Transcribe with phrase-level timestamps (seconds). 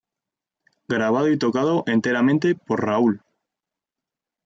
[0.87, 3.21] Grabado y tocado enteramente por Raúl.